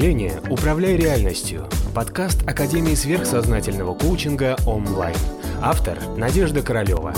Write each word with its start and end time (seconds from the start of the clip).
мышления 0.00 0.40
«Управляй 0.48 0.96
реальностью»– 0.96 1.66
подкаст 1.94 2.48
Академии 2.48 2.94
сверхсознательного 2.94 3.94
коучинга 3.94 4.56
онлайн. 4.66 5.14
Автор– 5.60 5.98
Надежда 6.16 6.62
Королева. 6.62 7.12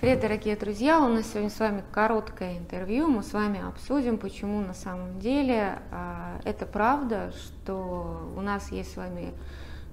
Привет, 0.00 0.20
дорогие 0.20 0.54
друзья! 0.54 1.00
У 1.00 1.08
нас 1.08 1.26
сегодня 1.28 1.50
с 1.50 1.58
вами 1.58 1.82
короткое 1.90 2.58
интервью. 2.58 3.08
Мы 3.08 3.24
с 3.24 3.32
вами 3.32 3.60
обсудим, 3.66 4.16
почему 4.16 4.60
на 4.60 4.74
самом 4.74 5.18
деле 5.18 5.80
э, 5.90 6.40
это 6.44 6.64
правда, 6.64 7.32
что 7.32 8.32
у 8.36 8.40
нас 8.40 8.70
есть 8.70 8.92
с 8.92 8.96
вами 8.96 9.34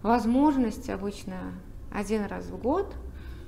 возможность 0.03 0.91
обычно 0.91 1.37
один 1.91 2.25
раз 2.25 2.45
в 2.45 2.57
год 2.57 2.93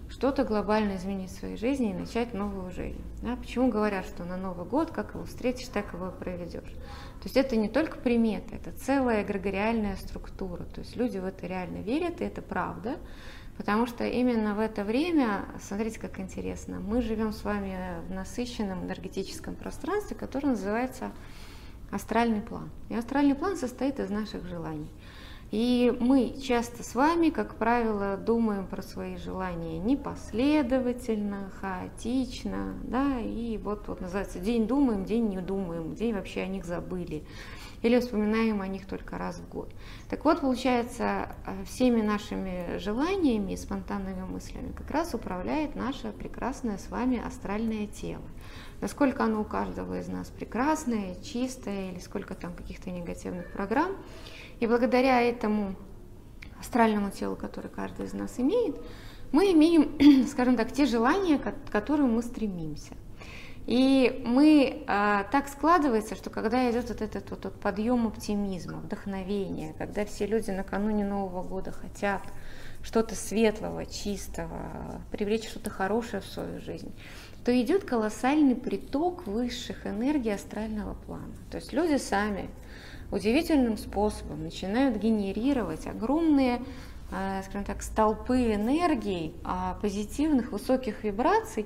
что-то 0.10 0.44
глобально 0.44 0.96
изменить 0.96 1.32
в 1.32 1.40
своей 1.40 1.58
жизни 1.58 1.92
и 1.92 1.94
начать 1.94 2.34
новую 2.34 2.72
жизнь. 2.72 3.02
Да? 3.22 3.36
Почему 3.36 3.70
говорят, 3.70 4.06
что 4.06 4.24
на 4.24 4.38
Новый 4.38 4.66
год, 4.66 4.92
как 4.92 5.14
его 5.14 5.26
встретишь, 5.26 5.68
так 5.68 5.94
его 5.94 6.08
и 6.08 6.12
проведешь. 6.12 6.72
То 6.72 7.24
есть 7.24 7.38
это 7.38 7.56
не 7.56 7.68
только 7.68 7.98
примета, 7.98 8.56
это 8.56 8.72
целая 8.72 9.24
эгрегориальная 9.24 9.96
структура. 9.96 10.64
То 10.64 10.82
есть 10.82 10.96
люди 10.96 11.18
в 11.18 11.26
это 11.26 11.48
реально 11.48 11.78
верят, 11.78 12.22
и 12.22 12.26
это 12.26 12.42
правда. 12.42 12.98
Потому 13.58 13.88
что 13.88 14.06
именно 14.06 14.54
в 14.54 14.60
это 14.60 14.84
время, 14.84 15.46
смотрите, 15.60 16.00
как 16.00 16.20
интересно, 16.20 16.80
мы 16.80 17.02
живем 17.02 17.34
с 17.34 17.44
вами 17.44 17.76
в 18.08 18.12
насыщенном 18.12 18.86
энергетическом 18.86 19.56
пространстве, 19.56 20.16
которое 20.16 20.50
называется 20.50 21.12
астральный 21.92 22.42
план. 22.42 22.70
И 22.90 22.96
астральный 22.96 23.34
план 23.34 23.58
состоит 23.58 24.00
из 24.00 24.12
наших 24.12 24.46
желаний. 24.46 24.90
И 25.52 25.96
мы 26.02 26.36
часто 26.42 26.84
с 26.84 26.94
вами, 26.94 27.30
как 27.30 27.56
правило, 27.56 28.18
думаем 28.18 28.68
про 28.68 28.82
свои 28.82 29.16
желания 29.16 29.80
непоследовательно, 29.80 31.50
хаотично, 31.62 32.76
да, 32.84 33.22
и 33.22 33.58
вот, 33.58 33.88
вот 33.88 34.02
называется 34.02 34.40
день 34.40 34.68
думаем, 34.68 35.06
день 35.06 35.30
не 35.30 35.40
думаем, 35.40 35.96
день 35.96 36.14
вообще 36.14 36.42
о 36.42 36.48
них 36.48 36.66
забыли, 36.66 37.24
или 37.82 37.98
вспоминаем 38.02 38.60
о 38.60 38.68
них 38.68 38.88
только 38.88 39.18
раз 39.18 39.38
в 39.38 39.48
год. 39.48 39.74
Так 40.10 40.26
вот, 40.26 40.42
получается, 40.42 41.38
э, 41.46 41.64
всеми 41.64 42.02
нашими 42.02 42.78
желаниями 42.78 43.54
и 43.54 43.58
спонтанными 43.58 44.26
мыслями 44.26 44.74
как 44.74 44.92
раз 44.92 45.14
управляет 45.14 45.76
наше 45.76 46.12
прекрасное 46.12 46.78
с 46.78 46.90
вами 46.90 47.26
астральное 47.26 47.88
тело. 47.88 48.26
Насколько 48.82 49.24
оно 49.24 49.42
у 49.42 49.46
каждого 49.46 49.98
из 49.98 50.10
нас 50.10 50.28
прекрасное, 50.28 51.16
чистое, 51.24 51.92
или 51.92 52.00
сколько 52.00 52.36
там 52.36 52.54
каких-то 52.54 52.92
негативных 52.92 53.50
программ– 53.54 53.96
и 54.60 54.68
благодаря 54.68 55.22
этому 55.22 55.76
астральному 56.60 57.12
телу, 57.12 57.36
которое 57.36 57.70
каждый 57.70 58.06
из 58.06 58.14
нас 58.14 58.40
имеет, 58.40 58.76
мы 59.32 59.52
имеем, 59.52 60.26
скажем 60.28 60.56
так, 60.56 60.72
те 60.72 60.86
желания, 60.86 61.38
к 61.38 61.54
которым 61.72 62.16
мы 62.16 62.24
стремимся. 62.24 62.94
И 63.68 64.24
мы 64.26 64.86
а, 64.88 65.26
так 65.26 65.50
складывается, 65.50 66.16
что 66.16 66.30
когда 66.30 66.72
идет 66.72 66.88
вот 66.88 67.02
этот 67.02 67.30
вот, 67.30 67.44
вот 67.44 67.60
подъем 67.60 68.08
оптимизма, 68.08 68.78
вдохновения, 68.78 69.76
когда 69.78 70.06
все 70.06 70.26
люди 70.26 70.52
накануне 70.52 71.06
Нового 71.06 71.44
года 71.44 71.74
хотят 71.74 72.22
что-то 72.82 73.16
светлого, 73.16 73.86
чистого, 73.86 75.02
привлечь 75.12 75.50
что-то 75.50 75.70
хорошее 75.70 76.22
в 76.22 76.26
свою 76.26 76.62
жизнь, 76.62 76.94
то 77.44 77.62
идет 77.62 77.84
колоссальный 77.84 78.56
приток 78.56 79.28
высших 79.28 79.86
энергий 79.86 80.34
астрального 80.34 80.94
плана. 80.94 81.34
То 81.52 81.58
есть 81.58 81.74
люди 81.74 81.98
сами 81.98 82.50
удивительным 83.12 83.78
способом 83.78 84.44
начинают 84.44 84.98
генерировать 84.98 85.88
огромные 85.88 86.62
э, 87.12 87.42
скажем 87.44 87.64
так, 87.64 87.82
столпы 87.82 88.54
энергии, 88.54 89.34
а, 89.44 89.78
позитивных, 89.82 90.52
высоких 90.52 91.04
вибраций, 91.04 91.66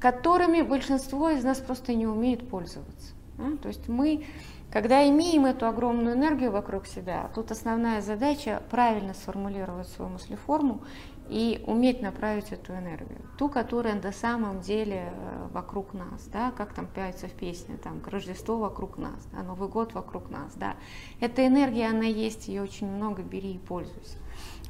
которыми 0.00 0.62
большинство 0.62 1.30
из 1.30 1.44
нас 1.44 1.58
просто 1.58 1.94
не 1.94 2.06
умеет 2.06 2.48
пользоваться. 2.48 3.14
То 3.62 3.68
есть 3.68 3.88
мы, 3.88 4.24
когда 4.72 5.06
имеем 5.06 5.44
эту 5.44 5.66
огромную 5.66 6.16
энергию 6.16 6.50
вокруг 6.50 6.86
себя, 6.86 7.30
тут 7.34 7.50
основная 7.50 8.00
задача 8.00 8.62
правильно 8.70 9.12
сформулировать 9.12 9.88
свою 9.88 10.10
мыслеформу 10.10 10.80
и 11.28 11.62
уметь 11.66 12.00
направить 12.02 12.52
эту 12.52 12.72
энергию, 12.72 13.20
ту, 13.38 13.48
которая 13.48 14.00
на 14.00 14.12
самом 14.12 14.60
деле 14.60 15.12
э, 15.12 15.48
вокруг 15.52 15.92
нас, 15.94 16.26
да, 16.32 16.52
как 16.52 16.72
там 16.72 16.86
появится 16.86 17.28
в 17.28 17.32
песне, 17.32 17.76
там, 17.76 18.02
Рождество 18.04 18.58
вокруг 18.58 18.98
нас, 18.98 19.26
да, 19.32 19.42
Новый 19.42 19.68
год 19.68 19.94
вокруг 19.94 20.30
нас, 20.30 20.52
да. 20.56 20.74
Эта 21.20 21.46
энергия, 21.46 21.88
она 21.88 22.04
есть, 22.04 22.48
ее 22.48 22.62
очень 22.62 22.86
много, 22.86 23.22
бери 23.22 23.52
и 23.52 23.58
пользуйся. 23.58 24.18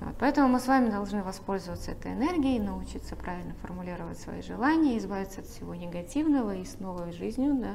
Вот, 0.00 0.14
поэтому 0.18 0.48
мы 0.48 0.60
с 0.60 0.66
вами 0.66 0.90
должны 0.90 1.22
воспользоваться 1.22 1.92
этой 1.92 2.12
энергией, 2.12 2.58
научиться 2.58 3.14
правильно 3.16 3.54
формулировать 3.62 4.18
свои 4.18 4.42
желания, 4.42 4.98
избавиться 4.98 5.40
от 5.40 5.46
всего 5.46 5.74
негативного 5.74 6.56
и 6.56 6.64
с 6.64 6.80
новой 6.80 7.12
жизнью, 7.12 7.56
да, 7.60 7.72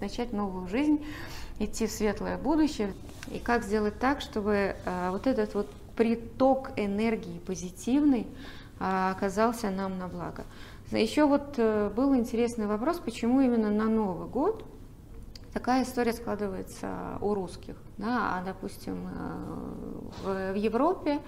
начать 0.00 0.32
новую 0.32 0.68
жизнь, 0.68 1.04
идти 1.68 1.86
в 1.86 1.90
светлое 1.90 2.38
будущее. 2.38 2.92
И 3.30 3.38
как 3.38 3.64
сделать 3.64 3.98
так, 3.98 4.20
чтобы 4.20 4.76
э, 4.84 5.10
вот 5.10 5.26
этот 5.26 5.54
вот 5.54 5.70
приток 5.96 6.70
энергии 6.76 7.40
позитивный 7.40 8.26
а, 8.78 9.10
оказался 9.10 9.70
нам 9.70 9.98
на 9.98 10.06
благо. 10.06 10.44
Еще 10.92 11.26
вот 11.26 11.54
э, 11.56 11.90
был 11.94 12.14
интересный 12.14 12.66
вопрос, 12.66 12.98
почему 12.98 13.40
именно 13.40 13.68
на 13.70 13.84
Новый 13.84 14.28
год 14.28 14.64
такая 15.52 15.82
история 15.82 16.12
складывается 16.12 17.18
у 17.20 17.34
русских. 17.34 17.74
Да? 17.98 18.38
А, 18.38 18.44
допустим, 18.44 19.08
э, 20.24 20.52
в 20.52 20.56
Европе 20.56 21.18
Э, 21.18 21.20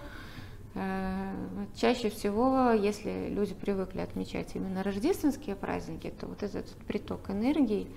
чаще 1.75 2.10
всего, 2.10 2.70
если 2.70 3.28
люди 3.28 3.54
привыкли 3.54 4.00
отмечать 4.00 4.54
именно 4.54 4.82
рождественские 4.82 5.56
праздники, 5.56 6.10
то 6.10 6.26
вот 6.26 6.42
этот 6.44 6.69
приток 6.86 7.28
энергии, 7.31 7.88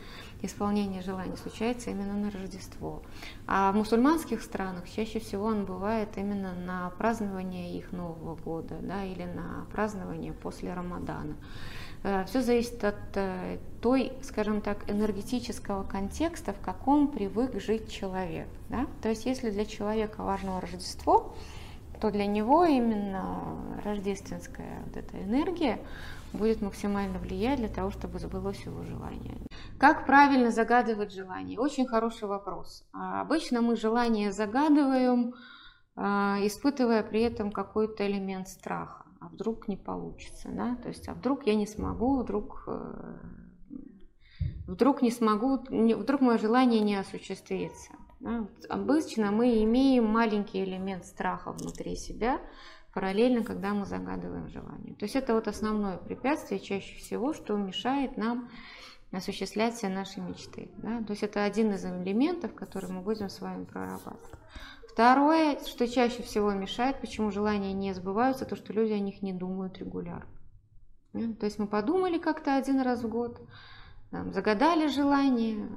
исполнение 0.41 1.01
желаний 1.01 1.37
случается 1.37 1.91
именно 1.91 2.13
на 2.13 2.31
Рождество. 2.31 3.03
А 3.47 3.71
в 3.71 3.75
мусульманских 3.75 4.41
странах 4.41 4.89
чаще 4.89 5.19
всего 5.19 5.45
он 5.45 5.65
бывает 5.65 6.09
именно 6.17 6.53
на 6.53 6.89
празднование 6.97 7.77
их 7.77 7.91
Нового 7.91 8.35
года 8.35 8.75
да, 8.81 9.05
или 9.05 9.23
на 9.23 9.65
празднование 9.71 10.33
после 10.33 10.73
Рамадана. 10.73 11.35
Э, 12.03 12.25
Все 12.25 12.41
зависит 12.41 12.83
от 12.83 12.95
э, 13.15 13.59
той, 13.81 14.13
скажем 14.21 14.61
так, 14.61 14.89
энергетического 14.89 15.83
контекста, 15.83 16.53
в 16.53 16.59
каком 16.59 17.07
привык 17.07 17.61
жить 17.61 17.91
человек. 17.91 18.47
Да? 18.69 18.87
То 19.01 19.09
есть 19.09 19.25
если 19.25 19.51
для 19.51 19.65
человека 19.65 20.23
важно 20.23 20.59
Рождество, 20.59 21.35
то 22.03 22.11
для 22.11 22.25
него 22.25 22.65
именно 22.65 23.79
рождественская 23.81 24.83
вот 24.85 24.97
эта 24.97 25.23
энергия 25.23 25.79
будет 26.33 26.61
максимально 26.61 27.17
влиять 27.17 27.59
для 27.59 27.69
того, 27.69 27.91
чтобы 27.91 28.19
сбылось 28.19 28.59
его 28.65 28.83
желание. 28.83 29.37
Как 29.79 30.05
правильно 30.05 30.51
загадывать 30.51 31.13
желание? 31.13 31.57
Очень 31.57 31.87
хороший 31.87 32.27
вопрос. 32.27 32.83
А 32.91 33.21
обычно 33.21 33.61
мы 33.61 33.77
желание 33.77 34.33
загадываем, 34.33 35.33
а, 35.95 36.39
испытывая 36.41 37.03
при 37.03 37.21
этом 37.21 37.53
какой-то 37.53 38.05
элемент 38.05 38.49
страха. 38.49 39.05
А 39.21 39.29
вдруг 39.29 39.69
не 39.69 39.77
получится, 39.77 40.49
да? 40.51 40.75
То 40.83 40.89
есть, 40.89 41.07
а 41.07 41.13
вдруг 41.13 41.47
я 41.47 41.55
не 41.55 41.65
смогу, 41.65 42.17
вдруг, 42.17 42.65
э, 42.67 43.15
вдруг 44.67 45.01
не 45.01 45.09
смогу, 45.09 45.63
вдруг 45.69 46.19
мое 46.19 46.37
желание 46.37 46.81
не 46.81 46.95
осуществится. 46.95 47.93
Да? 48.23 48.47
Обычно 48.69 49.31
мы 49.31 49.63
имеем 49.63 50.05
маленький 50.05 50.63
элемент 50.63 51.05
страха 51.05 51.51
внутри 51.51 51.95
себя, 51.95 52.39
параллельно, 52.93 53.43
когда 53.43 53.73
мы 53.73 53.85
загадываем 53.85 54.47
желание. 54.47 54.95
То 54.95 55.03
есть 55.03 55.15
это 55.15 55.33
вот 55.33 55.47
основное 55.47 55.97
препятствие 55.97 56.59
чаще 56.59 56.95
всего, 56.97 57.33
что 57.33 57.57
мешает 57.57 58.15
нам 58.15 58.49
осуществлять 59.11 59.75
все 59.75 59.89
наши 59.89 60.21
мечты. 60.21 60.71
Да? 60.77 61.03
То 61.03 61.11
есть 61.11 61.23
это 61.23 61.43
один 61.43 61.73
из 61.73 61.85
элементов, 61.85 62.55
который 62.55 62.89
мы 62.89 63.01
будем 63.01 63.29
с 63.29 63.41
вами 63.41 63.65
прорабатывать. 63.65 64.39
Второе, 64.87 65.59
что 65.65 65.87
чаще 65.87 66.23
всего 66.23 66.51
мешает, 66.53 67.01
почему 67.01 67.29
желания 67.29 67.73
не 67.73 67.93
сбываются, 67.93 68.45
то 68.45 68.55
что 68.55 68.71
люди 68.73 68.93
о 68.93 68.99
них 68.99 69.21
не 69.21 69.33
думают 69.33 69.77
регулярно. 69.79 70.31
То 71.11 71.45
есть 71.45 71.59
мы 71.59 71.67
подумали 71.67 72.17
как-то 72.17 72.55
один 72.55 72.79
раз 72.79 73.03
в 73.03 73.09
год, 73.09 73.41
загадали 74.31 74.87
желание, 74.87 75.67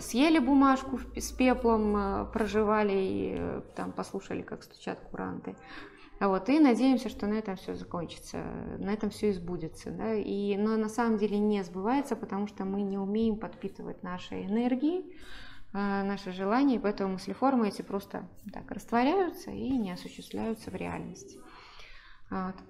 съели 0.00 0.38
бумажку 0.38 1.00
с 1.16 1.32
пеплом, 1.32 1.96
э, 1.96 2.24
проживали 2.32 2.92
и 2.92 3.34
э, 3.38 3.62
там 3.74 3.92
послушали, 3.92 4.42
как 4.42 4.62
стучат 4.62 5.00
куранты. 5.10 5.56
Вот, 6.20 6.48
и 6.48 6.60
надеемся, 6.60 7.08
что 7.08 7.26
на 7.26 7.34
этом 7.34 7.56
все 7.56 7.74
закончится, 7.74 8.44
на 8.78 8.90
этом 8.90 9.10
все 9.10 9.30
избудется. 9.30 9.90
Да? 9.90 10.14
И, 10.14 10.56
но 10.56 10.76
на 10.76 10.88
самом 10.88 11.18
деле 11.18 11.38
не 11.38 11.64
сбывается, 11.64 12.14
потому 12.14 12.46
что 12.46 12.64
мы 12.64 12.82
не 12.82 12.98
умеем 12.98 13.36
подпитывать 13.36 14.02
наши 14.02 14.42
энергии, 14.42 15.00
э, 15.72 16.02
наши 16.02 16.30
желания, 16.30 16.78
поэтому 16.78 17.14
мыслеформы 17.14 17.68
эти 17.68 17.82
просто 17.82 18.28
так 18.52 18.70
растворяются 18.70 19.50
и 19.50 19.70
не 19.70 19.92
осуществляются 19.92 20.70
в 20.70 20.74
реальности. 20.74 21.40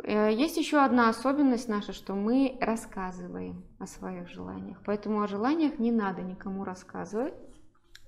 Э, 0.03 0.32
есть 0.32 0.56
еще 0.56 0.79
одна 0.79 1.09
особенность 1.09 1.69
наша, 1.69 1.93
что 1.93 2.14
мы 2.14 2.59
рассказываем 2.61 3.64
о 3.79 3.87
своих 3.87 4.29
желаниях. 4.29 4.79
Поэтому 4.85 5.23
о 5.23 5.29
желаниях 5.29 5.79
не 5.79 5.93
надо 5.93 6.23
никому 6.23 6.64
рассказывать. 6.64 7.35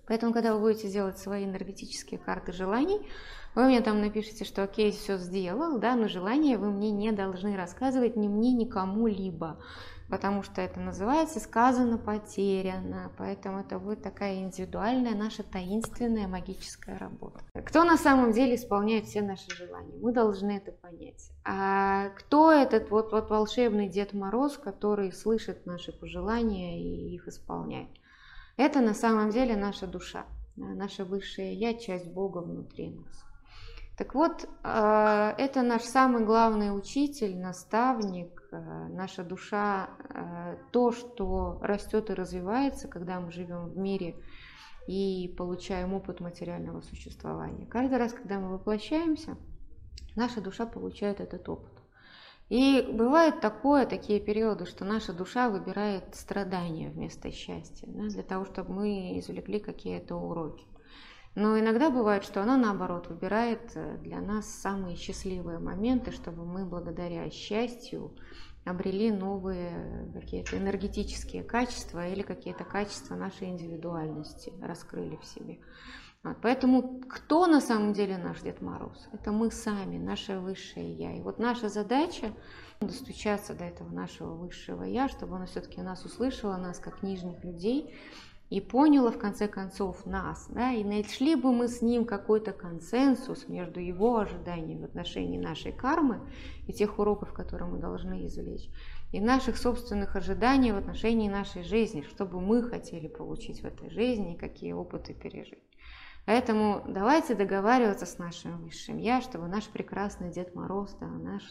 Поэтому, 0.06 0.32
когда 0.32 0.54
вы 0.54 0.60
будете 0.60 0.90
делать 0.90 1.18
свои 1.18 1.44
энергетические 1.44 2.18
карты 2.18 2.52
желаний, 2.52 3.00
вы 3.54 3.66
мне 3.66 3.80
там 3.80 4.00
напишите, 4.00 4.44
что 4.44 4.64
окей, 4.64 4.90
все 4.90 5.16
сделал, 5.16 5.78
да, 5.78 5.94
но 5.94 6.08
желания 6.08 6.58
вы 6.58 6.70
мне 6.70 6.90
не 6.90 7.12
должны 7.12 7.56
рассказывать 7.56 8.16
ни 8.16 8.28
мне, 8.28 8.52
ни 8.52 8.64
кому-либо. 8.64 9.60
Потому 10.08 10.42
что 10.42 10.60
это 10.60 10.80
называется 10.80 11.40
сказано 11.40 11.98
потеряно, 11.98 13.10
поэтому 13.16 13.60
это 13.60 13.78
будет 13.78 14.02
такая 14.02 14.36
индивидуальная 14.36 15.14
наша 15.14 15.42
таинственная 15.42 16.28
магическая 16.28 16.98
работа. 16.98 17.40
Кто 17.54 17.84
на 17.84 17.96
самом 17.96 18.32
деле 18.32 18.56
исполняет 18.56 19.06
все 19.06 19.22
наши 19.22 19.50
желания? 19.54 19.96
Мы 20.00 20.12
должны 20.12 20.52
это 20.56 20.72
понять. 20.72 21.30
А 21.44 22.10
кто 22.10 22.52
этот 22.52 22.90
вот, 22.90 23.12
вот 23.12 23.30
волшебный 23.30 23.88
Дед 23.88 24.12
Мороз, 24.12 24.58
который 24.58 25.12
слышит 25.12 25.66
наши 25.66 25.92
пожелания 25.92 26.80
и 26.80 27.14
их 27.14 27.28
исполняет? 27.28 27.88
Это 28.56 28.80
на 28.80 28.94
самом 28.94 29.30
деле 29.30 29.56
наша 29.56 29.86
душа, 29.86 30.26
наша 30.56 31.04
высшая 31.04 31.52
Я, 31.54 31.74
часть 31.74 32.06
Бога 32.06 32.38
внутри 32.38 32.90
нас. 32.90 33.24
Так 33.96 34.14
вот, 34.14 34.48
э, 34.64 35.34
это 35.38 35.62
наш 35.62 35.82
самый 35.82 36.24
главный 36.24 36.76
учитель, 36.76 37.38
наставник, 37.38 38.42
э, 38.50 38.88
наша 38.88 39.22
душа, 39.22 39.88
э, 40.08 40.56
то, 40.72 40.90
что 40.90 41.60
растет 41.62 42.10
и 42.10 42.14
развивается, 42.14 42.88
когда 42.88 43.20
мы 43.20 43.30
живем 43.30 43.66
в 43.66 43.76
мире 43.76 44.16
и 44.88 45.32
получаем 45.38 45.94
опыт 45.94 46.18
материального 46.20 46.80
существования. 46.80 47.66
Каждый 47.66 47.98
раз, 47.98 48.12
когда 48.12 48.40
мы 48.40 48.50
воплощаемся, 48.50 49.36
наша 50.16 50.40
душа 50.40 50.66
получает 50.66 51.20
этот 51.20 51.48
опыт. 51.48 51.72
И 52.50 52.86
бывает 52.92 53.40
такое, 53.40 53.86
такие 53.86 54.20
периоды, 54.20 54.66
что 54.66 54.84
наша 54.84 55.12
душа 55.12 55.48
выбирает 55.48 56.14
страдания 56.14 56.90
вместо 56.90 57.30
счастья, 57.30 57.86
да, 57.86 58.08
для 58.08 58.22
того, 58.22 58.44
чтобы 58.44 58.74
мы 58.74 59.18
извлекли 59.18 59.60
какие-то 59.60 60.16
уроки. 60.16 60.64
Но 61.34 61.58
иногда 61.58 61.90
бывает, 61.90 62.22
что 62.24 62.42
она 62.42 62.56
наоборот 62.56 63.08
выбирает 63.08 63.72
э, 63.74 63.98
для 63.98 64.20
нас 64.20 64.46
самые 64.46 64.96
счастливые 64.96 65.58
моменты, 65.58 66.12
чтобы 66.12 66.44
мы 66.44 66.64
благодаря 66.64 67.28
счастью 67.30 68.14
обрели 68.64 69.10
новые 69.10 70.10
какие-то 70.14 70.56
энергетические 70.56 71.42
качества 71.42 72.08
или 72.08 72.22
какие-то 72.22 72.64
качества 72.64 73.14
нашей 73.16 73.48
индивидуальности 73.48 74.52
раскрыли 74.62 75.16
в 75.16 75.24
себе. 75.24 75.58
Вот, 76.22 76.38
поэтому 76.40 77.00
кто 77.00 77.46
на 77.46 77.60
самом 77.60 77.92
деле 77.92 78.16
наш 78.16 78.40
Дед 78.40 78.62
Мороз? 78.62 79.08
Это 79.12 79.30
мы 79.30 79.50
сами, 79.50 79.98
наше 79.98 80.38
высшее 80.38 80.94
Я. 80.94 81.12
И 81.12 81.20
вот 81.20 81.38
наша 81.38 81.68
задача 81.68 82.32
достучаться 82.80 83.54
до 83.54 83.64
этого 83.64 83.90
нашего 83.90 84.34
высшего 84.34 84.84
Я, 84.84 85.08
чтобы 85.08 85.36
оно 85.36 85.44
все-таки 85.44 85.82
нас 85.82 86.04
услышало, 86.06 86.56
нас 86.56 86.78
как 86.78 87.02
нижних 87.02 87.44
людей, 87.44 87.94
и 88.54 88.60
поняла 88.60 89.10
в 89.10 89.18
конце 89.18 89.48
концов 89.48 90.06
нас, 90.06 90.46
да, 90.48 90.70
и 90.70 90.84
нашли 90.84 91.34
бы 91.34 91.52
мы 91.52 91.66
с 91.66 91.82
ним 91.82 92.04
какой-то 92.04 92.52
консенсус 92.52 93.48
между 93.48 93.80
его 93.80 94.16
ожиданиями 94.18 94.82
в 94.82 94.84
отношении 94.84 95.40
нашей 95.40 95.72
кармы 95.72 96.20
и 96.68 96.72
тех 96.72 97.00
уроков, 97.00 97.32
которые 97.32 97.68
мы 97.68 97.80
должны 97.80 98.24
извлечь, 98.28 98.70
и 99.10 99.18
наших 99.18 99.56
собственных 99.56 100.14
ожиданий 100.14 100.70
в 100.70 100.76
отношении 100.76 101.28
нашей 101.28 101.64
жизни, 101.64 102.02
что 102.02 102.26
бы 102.26 102.40
мы 102.40 102.62
хотели 102.62 103.08
получить 103.08 103.60
в 103.60 103.64
этой 103.64 103.90
жизни 103.90 104.34
и 104.34 104.38
какие 104.38 104.72
опыты 104.72 105.14
пережить. 105.14 105.64
Поэтому 106.24 106.84
давайте 106.86 107.34
договариваться 107.34 108.06
с 108.06 108.18
нашим 108.18 108.62
высшим 108.62 108.98
я, 108.98 109.20
чтобы 109.20 109.48
наш 109.48 109.64
прекрасный 109.64 110.30
Дед 110.30 110.54
Мороз, 110.54 110.96
да, 111.00 111.08
наш 111.08 111.42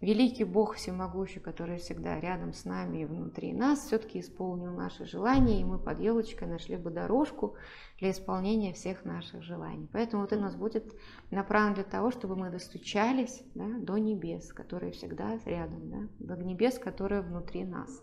великий 0.00 0.44
Бог 0.44 0.74
всемогущий, 0.74 1.40
который 1.40 1.78
всегда 1.78 2.20
рядом 2.20 2.52
с 2.52 2.64
нами 2.64 2.98
и 2.98 3.04
внутри 3.04 3.52
нас, 3.52 3.86
все-таки 3.86 4.20
исполнил 4.20 4.72
наши 4.72 5.06
желания, 5.06 5.60
и 5.60 5.64
мы 5.64 5.78
под 5.78 6.00
елочкой 6.00 6.48
нашли 6.48 6.76
бы 6.76 6.90
дорожку 6.90 7.56
для 7.98 8.10
исполнения 8.10 8.72
всех 8.72 9.04
наших 9.04 9.42
желаний. 9.42 9.88
Поэтому 9.92 10.22
вот 10.22 10.32
у 10.32 10.40
нас 10.40 10.56
будет 10.56 10.94
направлено 11.30 11.76
для 11.76 11.84
того, 11.84 12.10
чтобы 12.10 12.36
мы 12.36 12.50
достучались 12.50 13.42
да, 13.54 13.66
до 13.78 13.96
небес, 13.98 14.52
которые 14.52 14.92
всегда 14.92 15.38
рядом, 15.44 15.90
да, 15.90 16.34
до 16.34 16.42
небес, 16.42 16.78
которые 16.78 17.22
внутри 17.22 17.64
нас. 17.64 18.02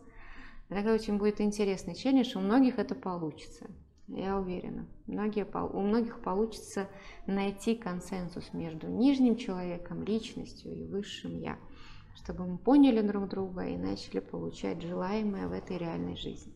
Это 0.69 0.93
очень 0.93 1.17
будет 1.17 1.41
интересный 1.41 1.95
челлендж, 1.95 2.35
у 2.37 2.39
многих 2.39 2.79
это 2.79 2.95
получится. 2.95 3.69
Я 4.07 4.37
уверена. 4.37 4.87
Многие, 5.07 5.45
у 5.45 5.79
многих 5.79 6.21
получится 6.21 6.89
найти 7.27 7.75
консенсус 7.75 8.51
между 8.51 8.87
нижним 8.87 9.37
человеком, 9.37 10.03
личностью 10.03 10.73
и 10.73 10.85
высшим 10.85 11.37
я 11.39 11.57
чтобы 12.15 12.45
мы 12.45 12.57
поняли 12.57 13.01
друг 13.01 13.29
друга 13.29 13.65
и 13.65 13.77
начали 13.77 14.19
получать 14.19 14.81
желаемое 14.81 15.47
в 15.47 15.51
этой 15.53 15.77
реальной 15.77 16.15
жизни. 16.15 16.53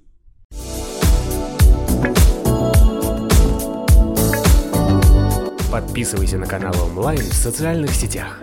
Подписывайся 5.72 6.38
на 6.38 6.48
канал 6.48 6.74
онлайн 6.86 7.20
в 7.20 7.34
социальных 7.34 7.92
сетях. 7.92 8.42